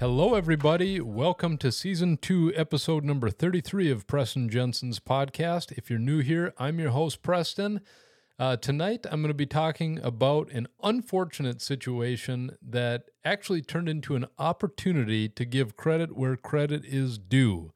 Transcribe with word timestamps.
Hello, 0.00 0.34
everybody. 0.34 0.98
Welcome 0.98 1.58
to 1.58 1.70
season 1.70 2.16
two, 2.16 2.54
episode 2.56 3.04
number 3.04 3.28
33 3.28 3.90
of 3.90 4.06
Preston 4.06 4.48
Jensen's 4.48 4.98
podcast. 4.98 5.72
If 5.76 5.90
you're 5.90 5.98
new 5.98 6.20
here, 6.20 6.54
I'm 6.56 6.80
your 6.80 6.92
host, 6.92 7.20
Preston. 7.20 7.82
Uh, 8.38 8.56
tonight, 8.56 9.04
I'm 9.10 9.20
going 9.20 9.28
to 9.28 9.34
be 9.34 9.44
talking 9.44 9.98
about 9.98 10.50
an 10.52 10.68
unfortunate 10.82 11.60
situation 11.60 12.56
that 12.66 13.10
actually 13.26 13.60
turned 13.60 13.90
into 13.90 14.16
an 14.16 14.24
opportunity 14.38 15.28
to 15.28 15.44
give 15.44 15.76
credit 15.76 16.16
where 16.16 16.34
credit 16.34 16.82
is 16.86 17.18
due. 17.18 17.74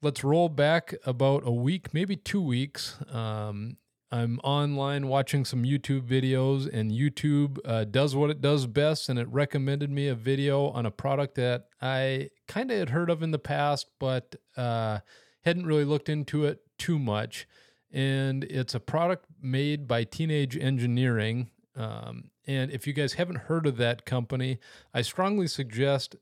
Let's 0.00 0.22
roll 0.22 0.48
back 0.48 0.94
about 1.04 1.42
a 1.44 1.50
week, 1.50 1.92
maybe 1.92 2.14
two 2.14 2.42
weeks. 2.42 2.96
Um, 3.10 3.78
I'm 4.14 4.38
online 4.44 5.08
watching 5.08 5.44
some 5.44 5.64
YouTube 5.64 6.02
videos, 6.02 6.72
and 6.72 6.92
YouTube 6.92 7.58
uh, 7.64 7.82
does 7.82 8.14
what 8.14 8.30
it 8.30 8.40
does 8.40 8.68
best, 8.68 9.08
and 9.08 9.18
it 9.18 9.26
recommended 9.28 9.90
me 9.90 10.06
a 10.06 10.14
video 10.14 10.68
on 10.68 10.86
a 10.86 10.90
product 10.92 11.34
that 11.34 11.66
I 11.82 12.30
kind 12.46 12.70
of 12.70 12.78
had 12.78 12.90
heard 12.90 13.10
of 13.10 13.24
in 13.24 13.32
the 13.32 13.40
past, 13.40 13.88
but 13.98 14.36
uh, 14.56 15.00
hadn't 15.42 15.66
really 15.66 15.84
looked 15.84 16.08
into 16.08 16.44
it 16.44 16.60
too 16.78 16.96
much. 16.96 17.48
And 17.90 18.44
it's 18.44 18.72
a 18.72 18.78
product 18.78 19.26
made 19.42 19.88
by 19.88 20.04
Teenage 20.04 20.56
Engineering. 20.56 21.50
Um, 21.74 22.30
and 22.46 22.70
if 22.70 22.86
you 22.86 22.92
guys 22.92 23.14
haven't 23.14 23.48
heard 23.48 23.66
of 23.66 23.78
that 23.78 24.06
company, 24.06 24.60
I 24.94 25.02
strongly 25.02 25.48
suggest 25.48 26.14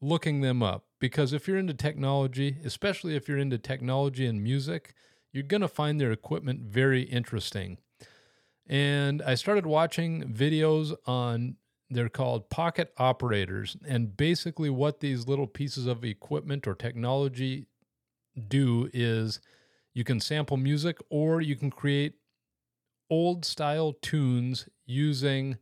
looking 0.00 0.40
them 0.40 0.64
up 0.64 0.86
because 0.98 1.32
if 1.32 1.46
you're 1.46 1.58
into 1.58 1.74
technology, 1.74 2.56
especially 2.64 3.14
if 3.14 3.28
you're 3.28 3.38
into 3.38 3.58
technology 3.58 4.26
and 4.26 4.42
music, 4.42 4.94
you're 5.36 5.44
going 5.44 5.60
to 5.60 5.68
find 5.68 6.00
their 6.00 6.12
equipment 6.12 6.62
very 6.62 7.02
interesting. 7.02 7.76
And 8.66 9.20
I 9.20 9.34
started 9.34 9.66
watching 9.66 10.24
videos 10.32 10.96
on, 11.06 11.56
they're 11.90 12.08
called 12.08 12.48
pocket 12.48 12.92
operators. 12.96 13.76
And 13.86 14.16
basically, 14.16 14.70
what 14.70 15.00
these 15.00 15.28
little 15.28 15.46
pieces 15.46 15.86
of 15.86 16.04
equipment 16.04 16.66
or 16.66 16.74
technology 16.74 17.66
do 18.48 18.88
is 18.94 19.40
you 19.94 20.04
can 20.04 20.20
sample 20.20 20.56
music 20.56 20.98
or 21.10 21.40
you 21.40 21.54
can 21.54 21.70
create 21.70 22.14
old 23.10 23.44
style 23.44 23.92
tunes 24.00 24.68
using 24.86 25.58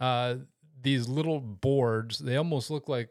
uh, 0.00 0.36
these 0.80 1.08
little 1.08 1.40
boards. 1.40 2.18
They 2.18 2.36
almost 2.36 2.70
look 2.70 2.88
like 2.88 3.10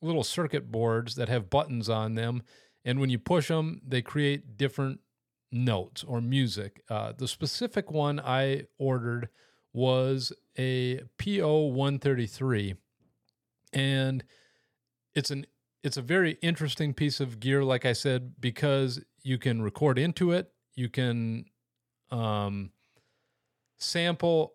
little 0.00 0.24
circuit 0.24 0.70
boards 0.70 1.16
that 1.16 1.28
have 1.28 1.50
buttons 1.50 1.88
on 1.88 2.14
them. 2.14 2.42
And 2.84 3.00
when 3.00 3.10
you 3.10 3.18
push 3.18 3.48
them, 3.48 3.82
they 3.84 4.02
create 4.02 4.56
different 4.56 5.00
notes 5.52 6.04
or 6.04 6.20
music. 6.20 6.82
Uh, 6.88 7.12
the 7.16 7.28
specific 7.28 7.90
one 7.90 8.20
I 8.20 8.66
ordered 8.78 9.28
was 9.72 10.32
a 10.58 11.00
PO 11.18 11.66
133, 11.66 12.74
and 13.72 14.24
it's 15.14 15.30
an 15.30 15.46
it's 15.82 15.96
a 15.96 16.02
very 16.02 16.32
interesting 16.42 16.92
piece 16.94 17.20
of 17.20 17.38
gear, 17.38 17.62
like 17.62 17.84
I 17.84 17.92
said, 17.92 18.40
because 18.40 19.00
you 19.22 19.38
can 19.38 19.62
record 19.62 20.00
into 20.00 20.32
it, 20.32 20.50
you 20.74 20.88
can 20.88 21.44
um, 22.10 22.70
sample 23.78 24.54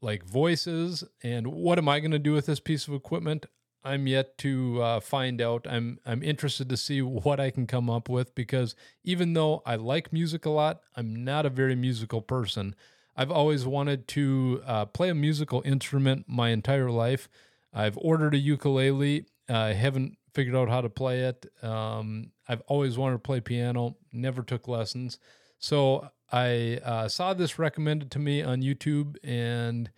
like 0.00 0.24
voices. 0.24 1.04
And 1.22 1.48
what 1.48 1.78
am 1.78 1.88
I 1.88 1.98
going 2.00 2.12
to 2.12 2.18
do 2.18 2.32
with 2.32 2.46
this 2.46 2.60
piece 2.60 2.86
of 2.86 2.94
equipment? 2.94 3.46
I'm 3.88 4.06
yet 4.06 4.36
to 4.38 4.82
uh, 4.82 5.00
find 5.00 5.40
out. 5.40 5.66
I'm 5.68 5.98
I'm 6.04 6.22
interested 6.22 6.68
to 6.68 6.76
see 6.76 7.00
what 7.00 7.40
I 7.40 7.50
can 7.50 7.66
come 7.66 7.88
up 7.88 8.08
with 8.08 8.34
because 8.34 8.74
even 9.02 9.32
though 9.32 9.62
I 9.64 9.76
like 9.76 10.12
music 10.12 10.44
a 10.44 10.50
lot, 10.50 10.80
I'm 10.94 11.24
not 11.24 11.46
a 11.46 11.50
very 11.50 11.74
musical 11.74 12.20
person. 12.20 12.74
I've 13.16 13.30
always 13.30 13.66
wanted 13.66 14.06
to 14.08 14.62
uh, 14.66 14.84
play 14.86 15.08
a 15.08 15.14
musical 15.14 15.62
instrument 15.64 16.26
my 16.28 16.50
entire 16.50 16.90
life. 16.90 17.28
I've 17.72 17.98
ordered 18.00 18.34
a 18.34 18.38
ukulele. 18.38 19.26
Uh, 19.48 19.56
I 19.56 19.72
haven't 19.72 20.18
figured 20.34 20.54
out 20.54 20.68
how 20.68 20.82
to 20.82 20.90
play 20.90 21.20
it. 21.22 21.46
Um, 21.62 22.30
I've 22.46 22.60
always 22.66 22.98
wanted 22.98 23.14
to 23.14 23.18
play 23.20 23.40
piano. 23.40 23.96
Never 24.12 24.42
took 24.42 24.68
lessons. 24.68 25.18
So 25.58 26.10
I 26.30 26.78
uh, 26.84 27.08
saw 27.08 27.34
this 27.34 27.58
recommended 27.58 28.10
to 28.12 28.18
me 28.18 28.42
on 28.42 28.62
YouTube 28.62 29.16
and 29.24 29.90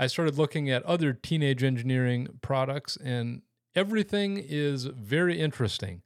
I 0.00 0.06
started 0.06 0.38
looking 0.38 0.70
at 0.70 0.82
other 0.84 1.12
teenage 1.12 1.62
engineering 1.62 2.38
products, 2.40 2.96
and 2.96 3.42
everything 3.74 4.42
is 4.42 4.86
very 4.86 5.38
interesting. 5.38 6.00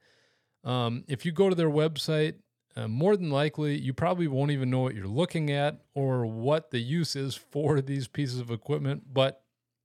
Um, 0.65 1.05
if 1.07 1.25
you 1.25 1.31
go 1.31 1.49
to 1.49 1.55
their 1.55 1.71
website, 1.71 2.35
uh, 2.75 2.89
more 2.89 3.17
than 3.17 3.31
likely, 3.31 3.79
you 3.79 3.95
probably 3.95 4.27
won't 4.27 4.51
even 4.51 4.69
know 4.69 4.81
what 4.81 4.97
you're 4.97 5.07
looking 5.07 5.49
at 5.53 5.81
or 5.95 6.27
what 6.27 6.73
the 6.73 6.81
use 6.81 7.15
is 7.15 7.37
for 7.37 7.81
these 7.81 8.09
pieces 8.09 8.41
of 8.41 8.51
equipment, 8.51 9.05
but 9.13 9.45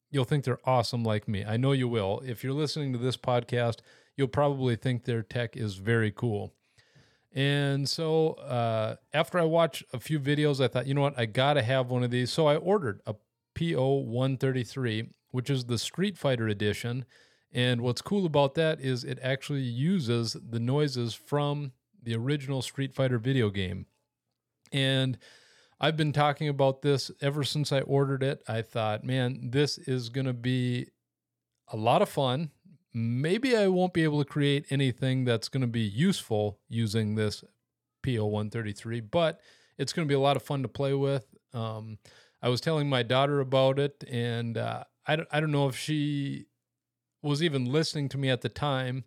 you'll 0.09 0.25
think 0.25 0.43
they're 0.43 0.57
awesome 0.65 1.03
like 1.03 1.27
me. 1.27 1.45
I 1.45 1.57
know 1.57 1.73
you 1.73 1.87
will. 1.87 2.23
If 2.25 2.43
you're 2.43 2.53
listening 2.53 2.93
to 2.93 2.97
this 2.97 3.15
podcast, 3.15 3.77
you'll 4.17 4.27
probably 4.27 4.75
think 4.75 5.03
their 5.03 5.21
tech 5.21 5.55
is 5.55 5.75
very 5.75 6.11
cool. 6.11 6.55
And 7.31 7.87
so 7.87 8.29
uh, 8.33 8.95
after 9.13 9.37
I 9.37 9.43
watched 9.43 9.83
a 9.93 9.99
few 9.99 10.19
videos, 10.19 10.59
I 10.59 10.67
thought, 10.67 10.87
you 10.87 10.95
know 10.95 11.01
what, 11.01 11.19
I 11.19 11.27
got 11.27 11.53
to 11.53 11.61
have 11.61 11.91
one 11.91 12.03
of 12.03 12.09
these. 12.09 12.31
So 12.31 12.47
I 12.47 12.55
ordered 12.55 13.01
a 13.05 13.13
PO 13.59 13.95
133, 13.95 15.09
which 15.31 15.49
is 15.49 15.65
the 15.65 15.77
Street 15.77 16.17
Fighter 16.17 16.47
edition. 16.47 17.03
And 17.51 17.81
what's 17.81 18.01
cool 18.01 18.25
about 18.25 18.55
that 18.55 18.79
is 18.79 19.03
it 19.03 19.19
actually 19.21 19.61
uses 19.61 20.37
the 20.41 20.59
noises 20.59 21.13
from 21.13 21.73
the 22.01 22.15
original 22.15 22.61
Street 22.61 22.93
Fighter 22.93 23.17
video 23.17 23.49
game. 23.49 23.87
And 24.71 25.17
I've 25.79 25.97
been 25.97 26.13
talking 26.13 26.47
about 26.47 26.83
this 26.83 27.11
ever 27.21 27.43
since 27.43 27.71
I 27.73 27.81
ordered 27.81 28.23
it. 28.23 28.43
I 28.47 28.61
thought, 28.61 29.03
man, 29.03 29.49
this 29.51 29.77
is 29.77 30.09
going 30.09 30.27
to 30.27 30.33
be 30.33 30.87
a 31.67 31.75
lot 31.75 32.01
of 32.01 32.09
fun. 32.09 32.51
Maybe 32.93 33.57
I 33.57 33.67
won't 33.67 33.93
be 33.93 34.03
able 34.03 34.19
to 34.23 34.29
create 34.29 34.65
anything 34.69 35.25
that's 35.25 35.49
going 35.49 35.61
to 35.61 35.67
be 35.67 35.81
useful 35.81 36.59
using 36.69 37.15
this 37.15 37.43
PO 38.03 38.25
133, 38.25 39.01
but 39.01 39.41
it's 39.77 39.91
going 39.91 40.07
to 40.07 40.09
be 40.09 40.15
a 40.15 40.19
lot 40.19 40.37
of 40.37 40.43
fun 40.43 40.61
to 40.61 40.67
play 40.69 40.93
with. 40.93 41.25
Um, 41.53 41.97
I 42.41 42.49
was 42.49 42.61
telling 42.61 42.89
my 42.89 43.03
daughter 43.03 43.39
about 43.39 43.79
it, 43.79 44.03
and 44.09 44.57
uh, 44.57 44.83
I, 45.05 45.15
don't, 45.15 45.27
I 45.31 45.39
don't 45.39 45.51
know 45.51 45.67
if 45.67 45.77
she 45.77 46.45
was 47.21 47.43
even 47.43 47.65
listening 47.65 48.09
to 48.09 48.17
me 48.17 48.29
at 48.29 48.41
the 48.41 48.49
time, 48.49 49.03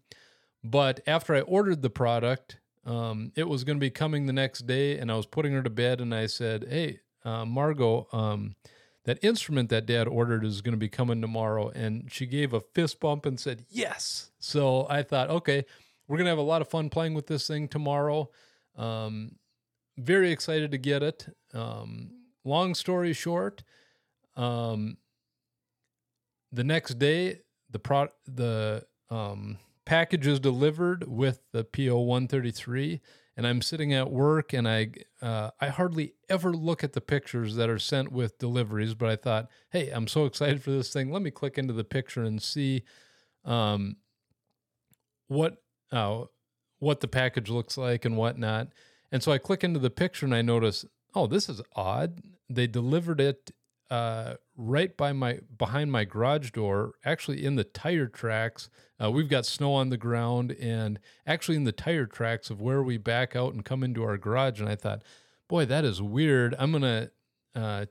but 0.63 1.01
after 1.07 1.35
I 1.35 1.41
ordered 1.41 1.83
the 1.83 1.91
product, 1.91 2.59
um, 2.85 3.33
it 3.37 3.49
was 3.49 3.65
going 3.65 3.79
to 3.79 3.81
be 3.81 3.91
coming 3.91 4.27
the 4.27 4.33
next 4.33 4.67
day, 4.67 4.99
and 4.99 5.11
I 5.11 5.17
was 5.17 5.27
putting 5.27 5.53
her 5.53 5.63
to 5.63 5.71
bed, 5.71 6.01
and 6.01 6.15
I 6.15 6.27
said, 6.27 6.67
Hey, 6.69 7.01
uh, 7.25 7.45
Margot, 7.45 8.09
um, 8.13 8.57
that 9.05 9.19
instrument 9.23 9.69
that 9.71 9.87
dad 9.87 10.07
ordered 10.07 10.45
is 10.45 10.61
going 10.61 10.75
to 10.75 10.79
be 10.79 10.89
coming 10.89 11.21
tomorrow. 11.21 11.71
And 11.71 12.11
she 12.13 12.27
gave 12.27 12.53
a 12.53 12.61
fist 12.61 13.01
bump 13.01 13.27
and 13.27 13.39
said, 13.39 13.65
Yes. 13.69 14.31
So 14.39 14.87
I 14.89 15.03
thought, 15.03 15.31
okay, 15.31 15.65
we're 16.07 16.17
going 16.19 16.27
to 16.27 16.31
have 16.31 16.39
a 16.39 16.43
lot 16.43 16.63
of 16.63 16.69
fun 16.69 16.91
playing 16.91 17.15
with 17.15 17.27
this 17.27 17.47
thing 17.47 17.69
tomorrow. 17.69 18.31
Um, 18.77 19.37
very 19.97 20.31
excited 20.31 20.71
to 20.73 20.79
get 20.79 21.03
it. 21.03 21.27
Um, 21.53 22.11
long 22.45 22.75
story 22.75 23.13
short, 23.13 23.63
um, 24.37 24.97
the 26.51 26.65
next 26.65 26.99
day 26.99 27.41
the 27.71 27.79
pro 27.79 28.09
the 28.27 28.85
um, 29.11 29.59
package 29.85 30.27
is 30.27 30.41
delivered 30.41 31.09
with 31.09 31.41
the 31.53 31.65
PO 31.65 31.99
133 31.99 33.01
and 33.37 33.47
I'm 33.47 33.63
sitting 33.63 33.93
at 33.95 34.11
work 34.11 34.53
and 34.53 34.69
I 34.69 34.91
uh, 35.21 35.51
I 35.61 35.69
hardly 35.69 36.15
ever 36.29 36.53
look 36.53 36.85
at 36.85 36.93
the 36.93 37.01
pictures 37.01 37.57
that 37.57 37.71
are 37.71 37.79
sent 37.79 38.13
with 38.13 38.39
deliveries, 38.39 38.95
but 38.95 39.09
I 39.09 39.17
thought, 39.17 39.49
hey, 39.71 39.91
I'm 39.91 40.07
so 40.07 40.27
excited 40.27 40.63
for 40.63 40.71
this 40.71 40.93
thing. 40.93 41.11
Let 41.11 41.23
me 41.23 41.31
click 41.31 41.57
into 41.59 41.73
the 41.73 41.85
picture 41.85 42.23
and 42.23 42.43
see 42.43 42.83
um, 43.45 43.97
what 45.29 45.63
uh, 45.91 46.25
what 46.79 47.01
the 47.01 47.09
package 47.09 47.49
looks 47.49 47.79
like 47.79 48.05
and 48.05 48.17
whatnot. 48.17 48.69
And 49.11 49.23
so 49.23 49.33
I 49.33 49.39
click 49.39 49.63
into 49.63 49.79
the 49.79 49.91
picture 49.91 50.27
and 50.27 50.35
I 50.35 50.43
notice, 50.43 50.85
oh, 51.15 51.27
this 51.27 51.49
is 51.49 51.61
odd 51.75 52.23
they 52.55 52.67
delivered 52.67 53.21
it 53.21 53.51
uh, 53.93 54.37
right 54.57 54.97
by 54.97 55.13
my 55.13 55.41
behind 55.59 55.93
my 55.93 56.05
garage 56.05 56.51
door, 56.51 56.95
actually 57.05 57.45
in 57.45 57.57
the 57.57 57.65
tire 57.65 58.07
tracks. 58.07 58.71
Uh, 59.03 59.11
we've 59.11 59.29
got 59.29 59.45
snow 59.45 59.75
on 59.75 59.91
the 59.91 59.99
ground, 59.99 60.53
and 60.53 60.99
actually 61.27 61.57
in 61.57 61.65
the 61.65 61.73
tire 61.73 62.07
tracks 62.07 62.49
of 62.49 62.61
where 62.61 62.83
we 62.83 62.97
back 62.97 63.37
out 63.37 63.53
and 63.53 63.67
come 63.67 63.83
into 63.83 64.03
our 64.03 64.17
garage. 64.17 64.61
And 64.61 64.69
I 64.69 64.77
thought, 64.77 65.03
boy, 65.47 65.67
that 65.67 65.85
is 65.85 66.01
weird. 66.01 66.55
I'm 66.59 66.73
gonna 66.73 67.11
uh, 67.55 67.85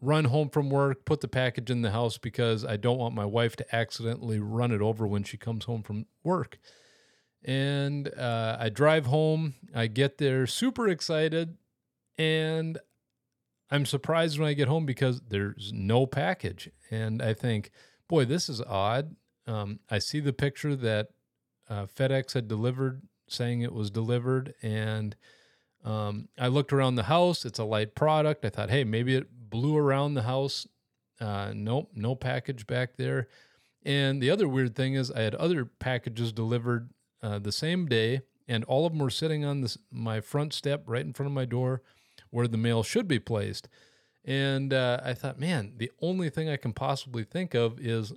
run 0.00 0.24
home 0.24 0.48
from 0.48 0.70
work, 0.70 1.04
put 1.04 1.20
the 1.20 1.28
package 1.28 1.70
in 1.70 1.82
the 1.82 1.90
house 1.90 2.16
because 2.16 2.64
I 2.64 2.78
don't 2.78 2.98
want 2.98 3.14
my 3.14 3.26
wife 3.26 3.56
to 3.56 3.76
accidentally 3.76 4.40
run 4.40 4.72
it 4.72 4.80
over 4.80 5.06
when 5.06 5.22
she 5.22 5.36
comes 5.36 5.66
home 5.66 5.82
from 5.82 6.06
work. 6.24 6.58
And 7.44 8.08
uh, 8.14 8.56
I 8.58 8.70
drive 8.70 9.04
home. 9.04 9.54
I 9.74 9.86
get 9.86 10.16
there 10.16 10.46
super 10.46 10.88
excited, 10.88 11.58
and 12.16 12.78
I'm 13.70 13.86
surprised 13.86 14.38
when 14.38 14.48
I 14.48 14.54
get 14.54 14.68
home 14.68 14.86
because 14.86 15.20
there's 15.28 15.72
no 15.74 16.06
package. 16.06 16.70
And 16.90 17.20
I 17.20 17.34
think, 17.34 17.70
boy, 18.08 18.24
this 18.24 18.48
is 18.48 18.60
odd. 18.62 19.16
Um, 19.46 19.80
I 19.90 19.98
see 19.98 20.20
the 20.20 20.32
picture 20.32 20.76
that 20.76 21.08
uh, 21.68 21.86
FedEx 21.86 22.34
had 22.34 22.48
delivered, 22.48 23.02
saying 23.28 23.62
it 23.62 23.72
was 23.72 23.90
delivered. 23.90 24.54
And 24.62 25.16
um, 25.84 26.28
I 26.38 26.48
looked 26.48 26.72
around 26.72 26.94
the 26.94 27.04
house. 27.04 27.44
It's 27.44 27.58
a 27.58 27.64
light 27.64 27.94
product. 27.94 28.44
I 28.44 28.50
thought, 28.50 28.70
hey, 28.70 28.84
maybe 28.84 29.16
it 29.16 29.28
blew 29.50 29.76
around 29.76 30.14
the 30.14 30.22
house. 30.22 30.66
Uh, 31.20 31.52
nope, 31.54 31.90
no 31.94 32.14
package 32.14 32.66
back 32.66 32.96
there. 32.96 33.28
And 33.84 34.20
the 34.20 34.30
other 34.30 34.48
weird 34.48 34.74
thing 34.74 34.94
is, 34.94 35.10
I 35.10 35.20
had 35.20 35.34
other 35.36 35.64
packages 35.64 36.32
delivered 36.32 36.90
uh, 37.22 37.38
the 37.38 37.52
same 37.52 37.86
day, 37.86 38.22
and 38.48 38.64
all 38.64 38.84
of 38.84 38.92
them 38.92 39.00
were 39.00 39.10
sitting 39.10 39.44
on 39.44 39.60
this, 39.60 39.78
my 39.90 40.20
front 40.20 40.52
step 40.52 40.82
right 40.86 41.04
in 41.04 41.12
front 41.12 41.28
of 41.28 41.34
my 41.34 41.44
door 41.44 41.82
where 42.36 42.46
the 42.46 42.58
mail 42.58 42.82
should 42.82 43.08
be 43.08 43.18
placed. 43.18 43.66
And 44.22 44.74
uh, 44.74 45.00
I 45.02 45.14
thought, 45.14 45.40
man, 45.40 45.72
the 45.78 45.90
only 46.02 46.28
thing 46.28 46.50
I 46.50 46.58
can 46.58 46.74
possibly 46.74 47.24
think 47.24 47.54
of 47.54 47.80
is 47.80 48.12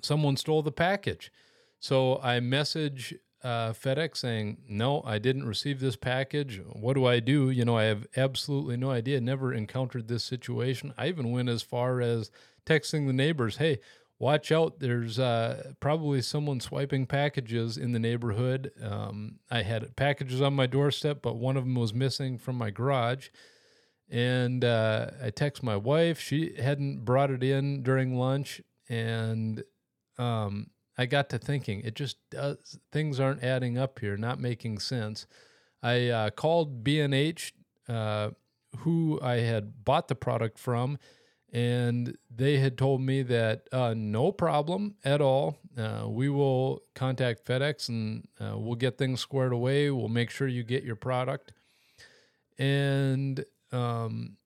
someone 0.00 0.38
stole 0.38 0.62
the 0.62 0.72
package. 0.72 1.30
So 1.78 2.18
I 2.22 2.40
message 2.40 3.14
uh, 3.44 3.74
FedEx 3.74 4.16
saying, 4.16 4.62
no, 4.66 5.02
I 5.04 5.18
didn't 5.18 5.46
receive 5.46 5.78
this 5.78 5.94
package. 5.94 6.62
What 6.72 6.94
do 6.94 7.04
I 7.04 7.20
do? 7.20 7.50
You 7.50 7.66
know, 7.66 7.76
I 7.76 7.84
have 7.84 8.06
absolutely 8.16 8.78
no 8.78 8.90
idea. 8.90 9.20
Never 9.20 9.52
encountered 9.52 10.08
this 10.08 10.24
situation. 10.24 10.94
I 10.96 11.08
even 11.08 11.32
went 11.32 11.50
as 11.50 11.60
far 11.60 12.00
as 12.00 12.30
texting 12.64 13.06
the 13.06 13.12
neighbors, 13.12 13.58
hey, 13.58 13.80
watch 14.22 14.52
out. 14.52 14.78
There's 14.78 15.18
uh, 15.18 15.72
probably 15.80 16.22
someone 16.22 16.60
swiping 16.60 17.06
packages 17.06 17.76
in 17.76 17.90
the 17.90 17.98
neighborhood. 17.98 18.70
Um, 18.80 19.40
I 19.50 19.62
had 19.62 19.96
packages 19.96 20.40
on 20.40 20.54
my 20.54 20.66
doorstep, 20.66 21.18
but 21.22 21.36
one 21.36 21.56
of 21.56 21.64
them 21.64 21.74
was 21.74 21.92
missing 21.92 22.38
from 22.38 22.56
my 22.56 22.70
garage. 22.70 23.30
And 24.08 24.64
uh, 24.64 25.10
I 25.20 25.30
text 25.30 25.64
my 25.64 25.76
wife. 25.76 26.20
She 26.20 26.54
hadn't 26.56 27.04
brought 27.04 27.32
it 27.32 27.42
in 27.42 27.82
during 27.82 28.16
lunch. 28.16 28.62
And 28.88 29.64
um, 30.18 30.68
I 30.96 31.06
got 31.06 31.28
to 31.30 31.38
thinking, 31.38 31.80
it 31.80 31.96
just 31.96 32.18
does, 32.30 32.78
things 32.92 33.18
aren't 33.18 33.42
adding 33.42 33.76
up 33.76 33.98
here, 33.98 34.16
not 34.16 34.38
making 34.38 34.78
sense. 34.78 35.26
I 35.82 36.08
uh, 36.08 36.30
called 36.30 36.84
B&H, 36.84 37.54
uh, 37.88 38.30
who 38.78 39.18
I 39.20 39.38
had 39.38 39.84
bought 39.84 40.06
the 40.06 40.14
product 40.14 40.60
from, 40.60 40.98
and 41.52 42.16
they 42.34 42.56
had 42.58 42.78
told 42.78 43.02
me 43.02 43.22
that 43.22 43.68
uh, 43.72 43.92
no 43.94 44.32
problem 44.32 44.94
at 45.04 45.20
all. 45.20 45.58
Uh, 45.76 46.06
we 46.08 46.30
will 46.30 46.82
contact 46.94 47.44
FedEx 47.44 47.90
and 47.90 48.26
uh, 48.40 48.56
we'll 48.56 48.74
get 48.74 48.96
things 48.96 49.20
squared 49.20 49.52
away. 49.52 49.90
We'll 49.90 50.08
make 50.08 50.30
sure 50.30 50.48
you 50.48 50.62
get 50.62 50.82
your 50.82 50.96
product. 50.96 51.52
And 52.58 53.44
um, 53.70 54.38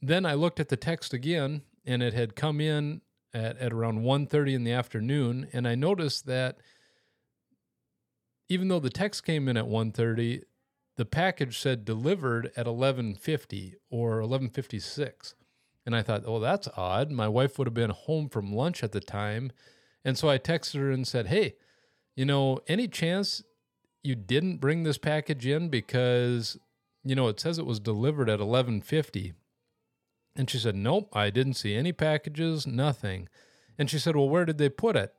then 0.00 0.24
I 0.24 0.34
looked 0.34 0.60
at 0.60 0.68
the 0.68 0.76
text 0.76 1.12
again, 1.12 1.62
and 1.84 2.02
it 2.02 2.14
had 2.14 2.36
come 2.36 2.60
in 2.60 3.00
at, 3.34 3.56
at 3.58 3.72
around 3.72 4.00
1.30 4.00 4.54
in 4.54 4.64
the 4.64 4.72
afternoon, 4.72 5.48
and 5.52 5.66
I 5.66 5.74
noticed 5.74 6.26
that 6.26 6.58
even 8.48 8.68
though 8.68 8.80
the 8.80 8.90
text 8.90 9.24
came 9.24 9.48
in 9.48 9.56
at 9.56 9.64
1.30, 9.64 10.42
the 10.96 11.04
package 11.06 11.58
said 11.58 11.84
delivered 11.84 12.52
at 12.56 12.66
11.50 12.66 13.74
or 13.90 14.20
11.56 14.20 15.34
and 15.84 15.96
I 15.96 16.02
thought, 16.02 16.22
oh, 16.26 16.38
that's 16.38 16.68
odd. 16.76 17.10
My 17.10 17.28
wife 17.28 17.58
would 17.58 17.66
have 17.66 17.74
been 17.74 17.90
home 17.90 18.28
from 18.28 18.54
lunch 18.54 18.82
at 18.82 18.92
the 18.92 19.00
time. 19.00 19.52
And 20.04 20.16
so 20.16 20.28
I 20.28 20.38
texted 20.38 20.78
her 20.80 20.90
and 20.90 21.06
said, 21.06 21.26
hey, 21.26 21.54
you 22.14 22.24
know, 22.24 22.60
any 22.68 22.88
chance 22.88 23.42
you 24.02 24.14
didn't 24.14 24.58
bring 24.58 24.82
this 24.82 24.98
package 24.98 25.46
in 25.46 25.68
because, 25.68 26.58
you 27.04 27.14
know, 27.14 27.28
it 27.28 27.40
says 27.40 27.58
it 27.58 27.66
was 27.66 27.80
delivered 27.80 28.28
at 28.28 28.40
1150. 28.40 29.32
And 30.36 30.48
she 30.48 30.58
said, 30.58 30.74
nope, 30.74 31.08
I 31.12 31.30
didn't 31.30 31.54
see 31.54 31.74
any 31.74 31.92
packages, 31.92 32.66
nothing. 32.66 33.28
And 33.78 33.90
she 33.90 33.98
said, 33.98 34.16
well, 34.16 34.28
where 34.28 34.44
did 34.44 34.58
they 34.58 34.68
put 34.68 34.96
it? 34.96 35.14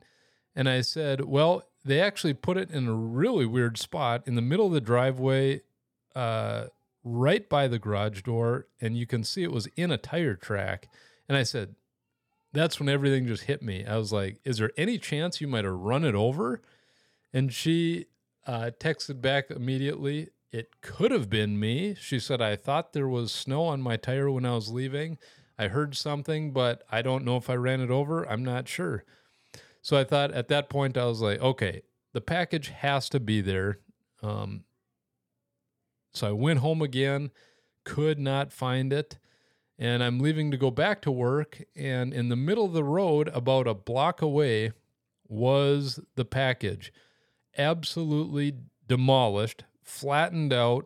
And 0.56 0.70
I 0.70 0.82
said, 0.82 1.26
well, 1.26 1.64
they 1.84 2.00
actually 2.00 2.34
put 2.34 2.58
it 2.58 2.72
in 2.72 2.88
a 2.88 2.94
really 2.94 3.46
weird 3.46 3.78
spot 3.78 4.24
in 4.26 4.36
the 4.36 4.42
middle 4.42 4.68
of 4.68 4.74
the 4.74 4.82
driveway, 4.82 5.62
uh, 6.16 6.66
right 7.04 7.48
by 7.50 7.68
the 7.68 7.80
garage 7.80 8.22
door 8.22 8.68
and 8.80 8.98
you 8.98 9.06
can 9.06 9.24
see 9.24 9.44
it 9.44 9.52
was 9.52 9.68
in 9.76 9.92
a 9.92 9.98
tire 9.98 10.36
track. 10.36 10.90
And 11.28 11.38
I 11.38 11.44
said, 11.44 11.76
that's 12.54 12.80
when 12.80 12.90
everything 12.90 13.28
just 13.28 13.44
hit 13.44 13.62
me. 13.62 13.86
I 13.86 13.98
was 13.98 14.14
like, 14.14 14.40
is 14.46 14.58
there 14.58 14.72
any 14.78 14.98
chance 14.98 15.42
you 15.42 15.48
might 15.48 15.66
have 15.66 15.74
run 15.74 16.06
it 16.06 16.16
over? 16.16 16.62
And 17.34 17.52
she 17.52 18.06
uh, 18.46 18.72
texted 18.80 19.22
back 19.22 19.50
immediately, 19.50 20.30
it 20.52 20.82
could 20.82 21.12
have 21.12 21.30
been 21.30 21.60
me. 21.60 21.96
She 22.00 22.20
said, 22.20 22.42
I 22.42 22.56
thought 22.56 22.94
there 22.94 23.08
was 23.08 23.32
snow 23.32 23.64
on 23.64 23.82
my 23.82 23.98
tire 23.98 24.30
when 24.30 24.46
I 24.46 24.54
was 24.54 24.70
leaving. 24.70 25.18
I 25.58 25.68
heard 25.68 25.96
something, 25.96 26.52
but 26.52 26.84
I 26.92 27.02
don't 27.02 27.26
know 27.26 27.38
if 27.38 27.50
I 27.50 27.56
ran 27.56 27.82
it 27.82 27.90
over. 27.90 28.24
I'm 28.30 28.44
not 28.44 28.68
sure. 28.68 29.04
So 29.82 29.98
I 29.98 30.04
thought 30.04 30.32
at 30.32 30.48
that 30.50 30.70
point, 30.70 30.96
I 30.96 31.06
was 31.06 31.22
like, 31.22 31.42
okay, 31.42 31.82
the 32.14 32.22
package 32.22 32.70
has 32.70 33.10
to 33.10 33.20
be 33.20 33.42
there. 33.42 33.80
Um, 34.22 34.64
so 36.14 36.30
I 36.30 36.32
went 36.32 36.60
home 36.60 36.82
again, 36.82 37.32
could 37.84 38.20
not 38.20 38.54
find 38.54 38.94
it. 38.94 39.18
And 39.80 40.04
I'm 40.04 40.20
leaving 40.20 40.52
to 40.52 40.58
go 40.58 40.72
back 40.72 41.02
to 41.02 41.12
work. 41.12 41.62
And 41.76 42.14
in 42.14 42.30
the 42.30 42.36
middle 42.36 42.66
of 42.66 42.74
the 42.74 42.84
road, 42.84 43.30
about 43.34 43.68
a 43.68 43.74
block 43.74 44.22
away, 44.22 44.72
was 45.28 46.00
the 46.16 46.26
package. 46.26 46.94
Absolutely 47.58 48.54
demolished, 48.88 49.64
flattened 49.82 50.54
out 50.54 50.86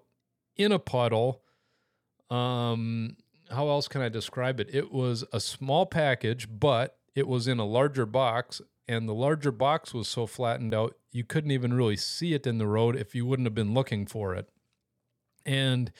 in 0.55 0.71
a 0.71 0.79
puddle. 0.79 1.41
Um, 2.29 3.17
how 3.51 3.67
else 3.69 3.87
can 3.87 4.01
I 4.01 4.09
describe 4.09 4.59
it? 4.59 4.69
It 4.73 4.91
was 4.91 5.23
a 5.33 5.39
small 5.39 5.85
package, 5.85 6.47
but 6.49 6.97
it 7.15 7.27
was 7.27 7.47
in 7.47 7.59
a 7.59 7.65
larger 7.65 8.05
box, 8.05 8.61
and 8.87 9.07
the 9.07 9.13
larger 9.13 9.51
box 9.51 9.93
was 9.93 10.07
so 10.07 10.25
flattened 10.25 10.73
out 10.73 10.95
you 11.11 11.23
couldn't 11.23 11.51
even 11.51 11.73
really 11.73 11.97
see 11.97 12.33
it 12.33 12.45
in 12.45 12.57
the 12.57 12.67
road 12.67 12.95
if 12.95 13.15
you 13.15 13.25
wouldn't 13.25 13.47
have 13.47 13.55
been 13.55 13.73
looking 13.73 14.05
for 14.05 14.35
it. 14.35 14.49
And 15.47 15.91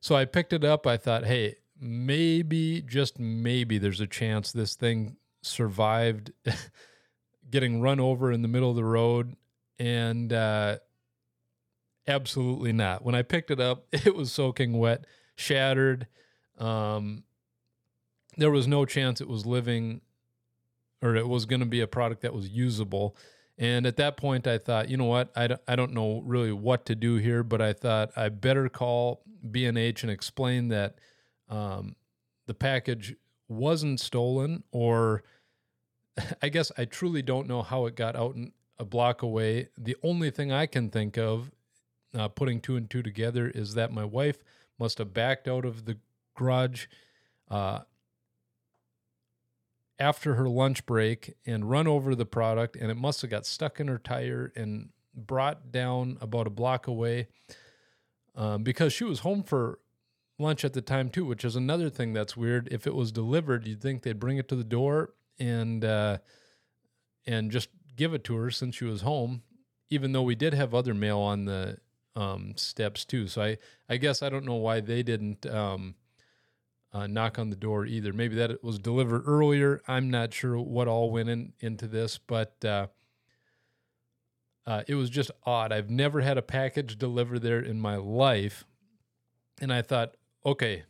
so 0.00 0.14
I 0.14 0.26
picked 0.26 0.52
it 0.52 0.62
up. 0.62 0.86
I 0.86 0.96
thought, 0.96 1.24
hey, 1.24 1.56
maybe, 1.80 2.82
just 2.82 3.18
maybe, 3.18 3.78
there's 3.78 4.00
a 4.00 4.06
chance 4.06 4.52
this 4.52 4.76
thing 4.76 5.16
survived 5.42 6.32
getting 7.50 7.80
run 7.80 7.98
over 7.98 8.30
in 8.30 8.42
the 8.42 8.48
middle 8.48 8.70
of 8.70 8.76
the 8.76 8.84
road. 8.84 9.34
And 9.78 10.32
uh, 10.32 10.76
absolutely 12.06 12.72
not. 12.72 13.02
When 13.04 13.14
I 13.14 13.22
picked 13.22 13.50
it 13.50 13.58
up, 13.58 13.86
it 13.92 14.14
was 14.14 14.30
soaking 14.30 14.78
wet, 14.78 15.06
shattered. 15.34 16.06
Um, 16.58 17.24
there 18.36 18.50
was 18.50 18.68
no 18.68 18.84
chance 18.84 19.20
it 19.20 19.28
was 19.28 19.46
living 19.46 20.02
or 21.02 21.16
it 21.16 21.26
was 21.26 21.46
going 21.46 21.60
to 21.60 21.66
be 21.66 21.80
a 21.80 21.86
product 21.86 22.22
that 22.22 22.34
was 22.34 22.48
usable. 22.48 23.16
And 23.60 23.84
at 23.84 23.96
that 23.96 24.16
point, 24.16 24.46
I 24.46 24.56
thought, 24.56 24.88
you 24.88 24.96
know 24.96 25.04
what? 25.04 25.30
I 25.36 25.46
don't, 25.46 25.60
I 25.68 25.76
don't 25.76 25.92
know 25.92 26.22
really 26.24 26.50
what 26.50 26.86
to 26.86 26.94
do 26.94 27.16
here, 27.16 27.42
but 27.42 27.60
I 27.60 27.74
thought 27.74 28.10
I 28.16 28.30
better 28.30 28.70
call 28.70 29.22
B&H 29.48 30.02
and 30.02 30.10
explain 30.10 30.68
that 30.68 30.96
um, 31.50 31.94
the 32.46 32.54
package 32.54 33.14
wasn't 33.48 34.00
stolen, 34.00 34.64
or 34.72 35.24
I 36.42 36.48
guess 36.48 36.72
I 36.78 36.86
truly 36.86 37.20
don't 37.20 37.48
know 37.48 37.60
how 37.60 37.84
it 37.84 37.96
got 37.96 38.16
out 38.16 38.34
a 38.78 38.84
block 38.86 39.20
away. 39.20 39.68
The 39.76 39.96
only 40.02 40.30
thing 40.30 40.50
I 40.50 40.64
can 40.64 40.88
think 40.88 41.18
of, 41.18 41.50
uh, 42.14 42.28
putting 42.28 42.62
two 42.62 42.76
and 42.76 42.88
two 42.88 43.02
together, 43.02 43.50
is 43.54 43.74
that 43.74 43.92
my 43.92 44.06
wife 44.06 44.38
must 44.78 44.96
have 44.96 45.12
backed 45.12 45.46
out 45.46 45.66
of 45.66 45.84
the 45.84 45.98
garage. 46.34 46.86
Uh, 47.50 47.80
after 50.00 50.34
her 50.34 50.48
lunch 50.48 50.86
break 50.86 51.34
and 51.46 51.70
run 51.70 51.86
over 51.86 52.14
the 52.14 52.26
product, 52.26 52.74
and 52.74 52.90
it 52.90 52.96
must 52.96 53.20
have 53.20 53.30
got 53.30 53.44
stuck 53.44 53.78
in 53.78 53.86
her 53.86 53.98
tire 53.98 54.50
and 54.56 54.88
brought 55.14 55.70
down 55.70 56.16
about 56.20 56.46
a 56.46 56.50
block 56.50 56.86
away 56.86 57.28
um, 58.34 58.62
because 58.62 58.92
she 58.92 59.04
was 59.04 59.20
home 59.20 59.42
for 59.42 59.78
lunch 60.38 60.64
at 60.64 60.72
the 60.72 60.80
time 60.80 61.10
too, 61.10 61.26
which 61.26 61.44
is 61.44 61.54
another 61.54 61.90
thing 61.90 62.14
that's 62.14 62.36
weird. 62.36 62.68
If 62.72 62.86
it 62.86 62.94
was 62.94 63.12
delivered, 63.12 63.66
you'd 63.66 63.82
think 63.82 64.02
they'd 64.02 64.18
bring 64.18 64.38
it 64.38 64.48
to 64.48 64.56
the 64.56 64.64
door 64.64 65.12
and 65.38 65.84
uh, 65.84 66.18
and 67.26 67.50
just 67.50 67.68
give 67.94 68.14
it 68.14 68.24
to 68.24 68.36
her 68.36 68.50
since 68.50 68.76
she 68.76 68.86
was 68.86 69.02
home. 69.02 69.42
Even 69.90 70.12
though 70.12 70.22
we 70.22 70.34
did 70.36 70.54
have 70.54 70.74
other 70.74 70.94
mail 70.94 71.18
on 71.18 71.44
the 71.44 71.78
um, 72.16 72.54
steps 72.56 73.04
too, 73.04 73.26
so 73.26 73.42
I 73.42 73.58
I 73.88 73.98
guess 73.98 74.22
I 74.22 74.30
don't 74.30 74.46
know 74.46 74.54
why 74.54 74.80
they 74.80 75.02
didn't 75.02 75.44
um, 75.46 75.96
uh, 76.92 77.06
knock 77.06 77.38
on 77.38 77.50
the 77.50 77.56
door 77.56 77.86
either. 77.86 78.12
Maybe 78.12 78.36
that 78.36 78.62
was 78.64 78.78
delivered 78.78 79.22
earlier. 79.26 79.80
I'm 79.86 80.10
not 80.10 80.34
sure 80.34 80.58
what 80.58 80.88
all 80.88 81.10
went 81.10 81.28
in, 81.28 81.52
into 81.60 81.86
this, 81.86 82.18
but 82.18 82.64
uh, 82.64 82.88
uh, 84.66 84.82
it 84.86 84.94
was 84.94 85.10
just 85.10 85.30
odd. 85.44 85.72
I've 85.72 85.90
never 85.90 86.20
had 86.20 86.38
a 86.38 86.42
package 86.42 86.98
delivered 86.98 87.42
there 87.42 87.60
in 87.60 87.80
my 87.80 87.96
life, 87.96 88.64
and 89.60 89.72
I 89.72 89.82
thought, 89.82 90.16
okay, 90.44 90.84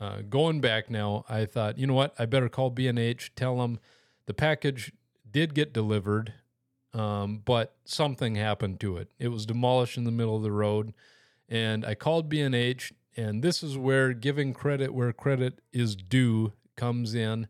uh, 0.00 0.22
going 0.28 0.60
back 0.60 0.90
now, 0.90 1.24
I 1.28 1.44
thought, 1.44 1.78
you 1.78 1.86
know 1.86 1.94
what? 1.94 2.14
I 2.18 2.26
better 2.26 2.48
call 2.48 2.70
B 2.70 2.86
and 2.86 2.98
H, 2.98 3.32
tell 3.34 3.58
them 3.58 3.78
the 4.26 4.34
package 4.34 4.92
did 5.30 5.54
get 5.54 5.72
delivered, 5.72 6.34
um, 6.92 7.42
but 7.44 7.76
something 7.84 8.34
happened 8.34 8.80
to 8.80 8.96
it. 8.96 9.12
It 9.18 9.28
was 9.28 9.46
demolished 9.46 9.96
in 9.96 10.04
the 10.04 10.10
middle 10.10 10.36
of 10.36 10.42
the 10.42 10.52
road, 10.52 10.92
and 11.48 11.84
I 11.84 11.94
called 11.94 12.28
B 12.28 12.40
and 13.16 13.42
this 13.42 13.62
is 13.62 13.76
where 13.76 14.12
giving 14.12 14.52
credit 14.52 14.94
where 14.94 15.12
credit 15.12 15.60
is 15.72 15.96
due 15.96 16.52
comes 16.76 17.14
in. 17.14 17.48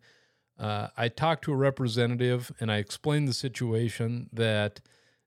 Uh, 0.58 0.88
I 0.96 1.08
talked 1.08 1.44
to 1.44 1.52
a 1.52 1.56
representative 1.56 2.52
and 2.60 2.70
I 2.70 2.76
explained 2.76 3.28
the 3.28 3.34
situation 3.34 4.28
that 4.32 4.80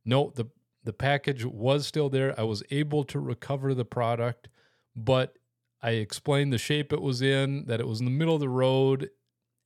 no, 0.05 0.31
the 0.35 0.45
the 0.83 0.93
package 0.93 1.45
was 1.45 1.87
still 1.87 2.09
there. 2.09 2.37
I 2.37 2.43
was 2.43 2.61
able 2.69 3.05
to 3.05 3.19
recover 3.19 3.73
the 3.73 3.85
product, 3.85 4.49
but 4.95 5.37
I 5.81 5.91
explained 5.91 6.51
the 6.51 6.57
shape 6.57 6.91
it 6.91 7.01
was 7.01 7.21
in, 7.21 7.65
that 7.65 7.79
it 7.79 7.87
was 7.87 7.99
in 7.99 8.05
the 8.05 8.11
middle 8.11 8.35
of 8.35 8.41
the 8.41 8.49
road, 8.49 9.09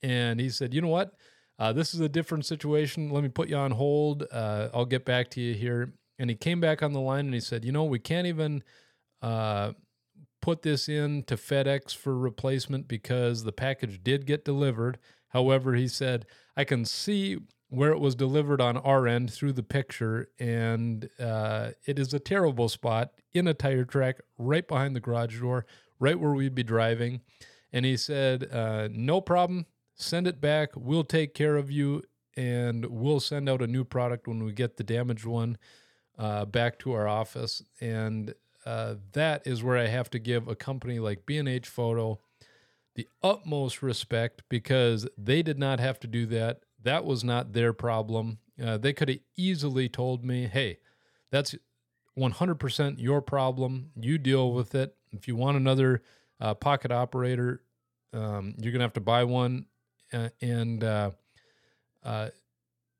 and 0.03 0.39
he 0.39 0.49
said, 0.49 0.73
"You 0.75 0.81
know 0.81 0.89
what? 0.89 1.13
uh, 1.59 1.73
this 1.73 1.93
is 1.93 1.99
a 1.99 2.09
different 2.09 2.45
situation. 2.45 3.09
Let 3.09 3.23
me 3.23 3.29
put 3.29 3.49
you 3.49 3.55
on 3.55 3.71
hold. 3.71 4.25
Uh, 4.31 4.69
I'll 4.73 4.85
get 4.85 5.05
back 5.05 5.29
to 5.31 5.41
you 5.41 5.53
here. 5.53 5.93
And 6.19 6.29
he 6.29 6.35
came 6.35 6.59
back 6.59 6.83
on 6.83 6.93
the 6.93 6.99
line 6.99 7.25
and 7.25 7.33
he 7.33 7.39
said, 7.39 7.65
You 7.65 7.71
know, 7.71 7.83
we 7.83 7.99
can't 7.99 8.27
even 8.27 8.63
uh, 9.21 9.73
put 10.41 10.61
this 10.61 10.87
in 10.87 11.23
to 11.23 11.35
FedEx 11.35 11.95
for 11.95 12.17
replacement 12.17 12.87
because 12.87 13.43
the 13.43 13.51
package 13.51 14.01
did 14.03 14.25
get 14.25 14.45
delivered. 14.45 14.97
However, 15.29 15.73
he 15.75 15.87
said, 15.87 16.25
I 16.55 16.63
can 16.63 16.85
see 16.85 17.37
where 17.69 17.91
it 17.91 17.99
was 17.99 18.15
delivered 18.15 18.61
on 18.61 18.77
our 18.77 19.07
end 19.07 19.31
through 19.31 19.53
the 19.53 19.63
picture, 19.63 20.29
and 20.39 21.09
uh, 21.19 21.71
it 21.85 21.99
is 21.99 22.13
a 22.13 22.19
terrible 22.19 22.69
spot 22.69 23.11
in 23.33 23.47
a 23.47 23.53
tire 23.53 23.83
track 23.83 24.21
right 24.37 24.67
behind 24.67 24.95
the 24.95 25.01
garage 25.01 25.39
door, 25.39 25.65
right 25.99 26.19
where 26.19 26.31
we'd 26.31 26.55
be 26.55 26.63
driving. 26.63 27.21
And 27.73 27.85
he 27.85 27.97
said, 27.97 28.47
uh, 28.51 28.87
No 28.91 29.19
problem, 29.19 29.65
send 29.95 30.27
it 30.27 30.39
back. 30.39 30.69
We'll 30.75 31.03
take 31.03 31.33
care 31.33 31.57
of 31.57 31.69
you, 31.69 32.03
and 32.37 32.85
we'll 32.85 33.19
send 33.19 33.49
out 33.49 33.61
a 33.61 33.67
new 33.67 33.83
product 33.83 34.27
when 34.27 34.43
we 34.43 34.53
get 34.53 34.77
the 34.77 34.83
damaged 34.83 35.25
one 35.25 35.57
uh, 36.17 36.45
back 36.45 36.79
to 36.79 36.93
our 36.93 37.07
office. 37.07 37.61
And 37.81 38.33
uh, 38.67 38.95
that 39.13 39.47
is 39.47 39.63
where 39.63 39.77
I 39.77 39.87
have 39.87 40.09
to 40.09 40.19
give 40.19 40.49
a 40.49 40.55
company 40.55 40.99
like 40.99 41.25
B&H 41.25 41.65
Photo 41.69 42.19
the 42.95 43.07
utmost 43.23 43.81
respect 43.81 44.43
because 44.49 45.07
they 45.17 45.41
did 45.41 45.57
not 45.57 45.79
have 45.79 46.01
to 46.01 46.07
do 46.07 46.25
that. 46.25 46.63
That 46.83 47.05
was 47.05 47.23
not 47.23 47.53
their 47.53 47.71
problem. 47.71 48.39
Uh, 48.61 48.77
they 48.77 48.91
could 48.91 49.07
have 49.07 49.19
easily 49.37 49.87
told 49.87 50.25
me, 50.25 50.47
hey, 50.47 50.79
that's 51.31 51.55
100% 52.19 52.99
your 52.99 53.21
problem. 53.21 53.91
You 53.95 54.17
deal 54.17 54.51
with 54.51 54.75
it. 54.75 54.93
If 55.13 55.29
you 55.29 55.37
want 55.37 55.55
another 55.55 56.01
uh, 56.41 56.53
pocket 56.53 56.91
operator, 56.91 57.61
um, 58.11 58.53
you're 58.57 58.73
going 58.73 58.79
to 58.79 58.85
have 58.85 58.93
to 58.93 58.99
buy 58.99 59.23
one. 59.23 59.67
Uh, 60.11 60.29
and 60.41 60.83
uh, 60.83 61.11
uh, 62.03 62.29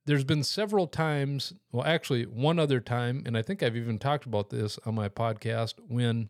there's 0.08 0.24
been 0.24 0.44
several 0.44 0.88
times, 0.88 1.54
well, 1.72 1.86
actually, 1.86 2.24
one 2.24 2.60
other 2.60 2.80
time, 2.80 3.24
and 3.26 3.38
I 3.38 3.42
think 3.42 3.62
I've 3.62 3.76
even 3.76 4.00
talked 4.00 4.26
about 4.26 4.50
this 4.50 4.80
on 4.86 4.96
my 4.96 5.10
podcast 5.10 5.76
when 5.88 6.30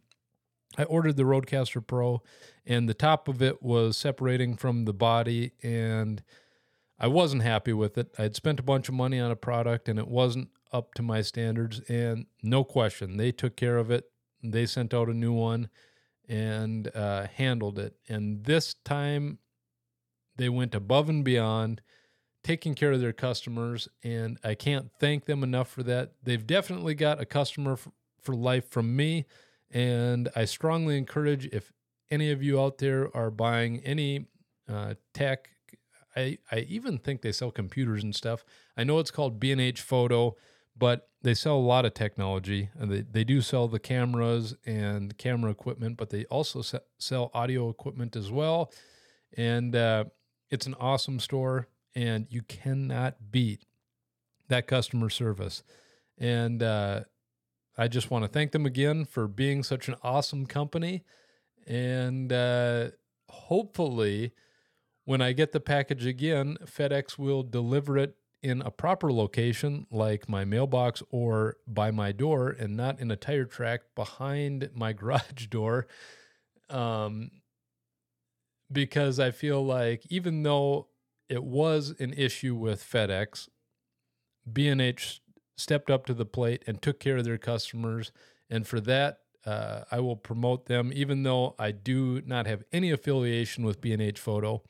I 0.77 0.83
ordered 0.83 1.15
the 1.15 1.23
Rodecaster 1.23 1.85
Pro, 1.85 2.21
and 2.65 2.89
the 2.89 2.95
top 2.95 3.27
of 3.27 3.41
it 3.41 3.61
was 3.61 3.95
separating 3.95 4.57
from 4.57 4.85
the 4.85 4.93
body, 4.93 5.51
and 5.61 6.23
I 6.99 7.07
wasn't 7.07 7.43
happy 7.43 7.71
with 7.71 7.97
it. 7.99 8.13
I'd 8.17 8.35
spent 8.35 8.59
a 8.59 8.63
bunch 8.63 8.89
of 8.89 8.95
money 8.95 9.19
on 9.19 9.29
a 9.29 9.35
product, 9.35 9.87
and 9.87 9.99
it 9.99 10.07
wasn't 10.07 10.49
up 10.73 10.95
to 10.95 11.03
my 11.03 11.21
standards. 11.21 11.79
And 11.87 12.25
no 12.41 12.63
question, 12.63 13.17
they 13.17 13.31
took 13.31 13.55
care 13.55 13.77
of 13.77 13.91
it. 13.91 14.05
They 14.43 14.65
sent 14.65 14.93
out 14.93 15.07
a 15.07 15.13
new 15.13 15.33
one 15.33 15.69
and 16.27 16.89
uh, 16.95 17.27
handled 17.35 17.77
it. 17.79 17.95
And 18.09 18.43
this 18.43 18.73
time, 18.83 19.37
they 20.35 20.49
went 20.49 20.75
above 20.75 21.09
and 21.09 21.23
beyond, 21.23 21.81
taking 22.47 22.75
care 22.75 22.91
of 22.93 23.01
their 23.01 23.13
customers, 23.13 23.87
and 24.03 24.37
I 24.43 24.55
can't 24.55 24.89
thank 24.99 25.25
them 25.25 25.43
enough 25.43 25.69
for 25.69 25.83
that. 25.83 26.13
They've 26.23 26.45
definitely 26.45 26.95
got 26.95 27.19
a 27.19 27.25
customer 27.25 27.73
f- 27.73 27.89
for 28.21 28.33
life 28.33 28.69
from 28.69 28.95
me 28.95 29.25
and 29.71 30.29
I 30.35 30.45
strongly 30.45 30.97
encourage 30.97 31.45
if 31.47 31.71
any 32.09 32.31
of 32.31 32.41
you 32.41 32.61
out 32.61 32.77
there 32.77 33.15
are 33.15 33.29
buying 33.29 33.79
any 33.81 34.27
uh, 34.69 34.95
tech, 35.13 35.49
I, 36.15 36.37
I 36.51 36.59
even 36.59 36.97
think 36.97 37.21
they 37.21 37.31
sell 37.31 37.51
computers 37.51 38.03
and 38.03 38.15
stuff. 38.15 38.45
I 38.77 38.83
know 38.83 38.99
it's 38.99 39.11
called 39.11 39.39
B&H 39.39 39.81
Photo, 39.81 40.35
but 40.77 41.09
they 41.21 41.33
sell 41.33 41.57
a 41.57 41.59
lot 41.59 41.85
of 41.85 41.93
technology. 41.93 42.69
And 42.79 42.89
they, 42.89 43.01
they 43.01 43.23
do 43.23 43.41
sell 43.41 43.67
the 43.67 43.79
cameras 43.79 44.55
and 44.65 45.17
camera 45.17 45.51
equipment, 45.51 45.97
but 45.97 46.11
they 46.11 46.25
also 46.25 46.61
sell 46.97 47.31
audio 47.33 47.69
equipment 47.69 48.15
as 48.15 48.31
well. 48.31 48.71
And 49.35 49.75
uh, 49.75 50.05
it's 50.49 50.65
an 50.65 50.75
awesome 50.79 51.19
store, 51.19 51.67
and 51.97 52.27
you 52.29 52.43
cannot 52.43 53.31
beat 53.31 53.65
that 54.49 54.67
customer 54.67 55.09
service. 55.09 55.63
And 56.15 56.61
uh, 56.61 57.01
I 57.75 57.87
just 57.87 58.11
want 58.11 58.23
to 58.23 58.29
thank 58.29 58.51
them 58.51 58.67
again 58.67 59.03
for 59.03 59.27
being 59.27 59.63
such 59.63 59.87
an 59.87 59.95
awesome 60.03 60.45
company. 60.45 61.03
And 61.65 62.31
uh, 62.31 62.89
hopefully, 63.29 64.33
when 65.05 65.23
I 65.23 65.31
get 65.31 65.53
the 65.53 65.59
package 65.59 66.05
again, 66.05 66.57
FedEx 66.65 67.17
will 67.17 67.41
deliver 67.41 67.97
it 67.97 68.15
in 68.43 68.61
a 68.61 68.69
proper 68.69 69.11
location, 69.11 69.87
like 69.89 70.29
my 70.29 70.45
mailbox 70.45 71.01
or 71.09 71.57
by 71.65 71.89
my 71.89 72.11
door, 72.11 72.49
and 72.49 72.77
not 72.77 72.99
in 72.99 73.09
a 73.09 73.15
tire 73.15 73.45
track 73.45 73.81
behind 73.95 74.69
my 74.75 74.93
garage 75.01 75.47
door. 75.47 75.87
Um, 76.69 77.31
because 78.71 79.19
I 79.19 79.31
feel 79.31 79.65
like 79.65 80.03
even 80.11 80.43
though 80.43 80.89
it 81.29 81.43
was 81.43 81.93
an 81.99 82.13
issue 82.13 82.55
with 82.55 82.83
FedEx, 82.83 83.49
B&H 84.51 85.21
stepped 85.57 85.89
up 85.89 86.05
to 86.05 86.13
the 86.13 86.25
plate 86.25 86.63
and 86.67 86.81
took 86.81 86.99
care 86.99 87.17
of 87.17 87.25
their 87.25 87.37
customers. 87.37 88.11
And 88.49 88.65
for 88.65 88.79
that, 88.81 89.19
uh, 89.45 89.83
I 89.91 89.99
will 89.99 90.15
promote 90.15 90.65
them, 90.65 90.91
even 90.93 91.23
though 91.23 91.55
I 91.57 91.71
do 91.71 92.21
not 92.25 92.47
have 92.47 92.63
any 92.71 92.91
affiliation 92.91 93.65
with 93.65 93.81
B&H 93.81 94.19
Photo. 94.19 94.63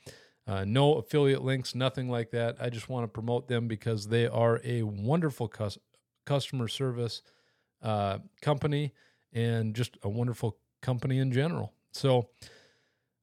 Uh, 0.46 0.64
no 0.66 0.96
affiliate 0.96 1.44
links, 1.44 1.76
nothing 1.76 2.10
like 2.10 2.32
that. 2.32 2.56
I 2.62 2.70
just 2.70 2.88
want 2.88 3.04
to 3.04 3.08
promote 3.08 3.48
them 3.48 3.68
because 3.68 4.08
they 4.08 4.28
are 4.28 4.62
a 4.64 4.84
wonderful 4.84 5.48
cus- 5.48 5.78
customer 6.26 6.68
service 6.68 7.22
uh, 7.82 8.20
company 8.42 8.94
and 9.34 9.76
just 9.76 9.98
a 10.04 10.10
wonderful 10.10 10.58
company 10.82 11.20
in 11.20 11.32
general. 11.32 11.74
So 11.92 12.30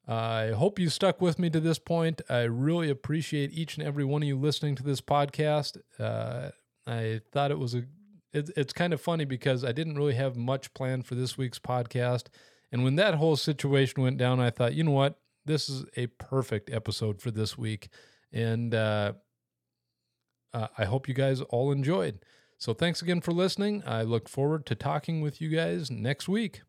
I 0.07 0.49
hope 0.51 0.79
you 0.79 0.91
stuck 0.91 1.21
with 1.21 1.39
me 1.39 1.49
to 1.51 1.61
this 1.61 1.79
point. 1.79 2.21
I 2.29 2.43
really 2.43 2.91
appreciate 2.91 3.53
each 3.53 3.79
and 3.79 3.87
every 3.87 4.05
one 4.05 4.23
of 4.23 4.29
you 4.29 4.39
listening 4.39 4.75
to 4.77 4.83
this 4.83 5.01
podcast. 5.01 5.79
Uh, 5.99 6.51
I 6.87 7.21
thought 7.33 7.51
it 7.51 7.59
was 7.59 7.75
a. 7.75 7.85
It, 8.33 8.51
it's 8.57 8.73
kind 8.73 8.93
of 8.93 9.01
funny 9.01 9.25
because 9.25 9.65
I 9.65 9.73
didn't 9.73 9.97
really 9.97 10.15
have 10.15 10.37
much 10.37 10.75
planned 10.75 11.07
for 11.07 11.15
this 11.15 11.39
week's 11.39 11.59
podcast, 11.59 12.25
and 12.71 12.85
when 12.85 12.97
that 12.97 13.15
whole 13.15 13.37
situation 13.37 14.03
went 14.03 14.19
down, 14.19 14.41
I 14.41 14.51
thought, 14.51 14.75
you 14.75 14.85
know 14.85 14.91
what, 14.91 15.19
this 15.47 15.69
is 15.69 15.85
a 15.97 16.09
perfect 16.09 16.71
episode 16.71 17.23
for 17.23 17.31
this 17.31 17.57
week, 17.57 17.89
and 18.33 18.75
uh, 18.75 19.13
uh, 20.53 20.69
I 20.77 20.85
hope 20.85 21.09
you 21.09 21.15
guys 21.15 21.41
all 21.41 21.73
enjoyed. 21.73 22.19
So 22.59 22.75
thanks 22.75 23.01
again 23.03 23.21
for 23.21 23.33
listening. 23.33 23.83
I 23.87 24.03
look 24.03 24.29
forward 24.29 24.67
to 24.67 24.75
talking 24.75 25.21
with 25.21 25.41
you 25.41 25.49
guys 25.49 25.91
next 25.91 26.29
week. 26.29 26.63